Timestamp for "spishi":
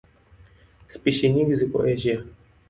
0.93-1.25